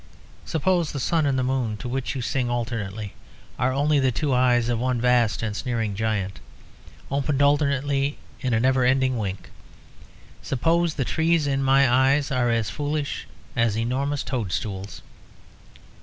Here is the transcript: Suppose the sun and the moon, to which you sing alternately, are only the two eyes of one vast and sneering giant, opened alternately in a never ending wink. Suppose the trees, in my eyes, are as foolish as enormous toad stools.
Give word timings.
Suppose 0.45 0.93
the 0.93 0.99
sun 0.99 1.27
and 1.27 1.37
the 1.37 1.43
moon, 1.43 1.77
to 1.77 1.87
which 1.87 2.15
you 2.15 2.23
sing 2.23 2.49
alternately, 2.49 3.13
are 3.59 3.71
only 3.71 3.99
the 3.99 4.11
two 4.11 4.33
eyes 4.33 4.67
of 4.67 4.79
one 4.79 4.99
vast 4.99 5.43
and 5.43 5.55
sneering 5.55 5.93
giant, 5.93 6.39
opened 7.11 7.39
alternately 7.39 8.17
in 8.39 8.51
a 8.51 8.59
never 8.59 8.83
ending 8.83 9.19
wink. 9.19 9.51
Suppose 10.41 10.95
the 10.95 11.05
trees, 11.05 11.45
in 11.45 11.61
my 11.61 11.87
eyes, 11.87 12.31
are 12.31 12.49
as 12.49 12.67
foolish 12.71 13.27
as 13.55 13.77
enormous 13.77 14.23
toad 14.23 14.51
stools. 14.51 15.03